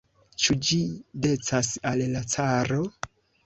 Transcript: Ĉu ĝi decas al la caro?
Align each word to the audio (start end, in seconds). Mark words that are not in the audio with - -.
Ĉu 0.45 0.55
ĝi 0.69 0.79
decas 1.27 1.71
al 1.93 2.05
la 2.17 2.25
caro? 2.35 2.85